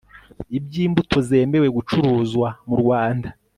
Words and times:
iby 0.57 0.73
imbuto 0.85 1.17
zemewe 1.27 1.67
gucuruzwa 1.77 2.47
mu 2.67 2.75
rwanda 2.81 3.27